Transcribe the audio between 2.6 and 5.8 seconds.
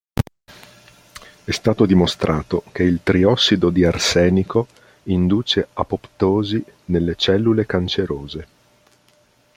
che il triossido di arsenico induce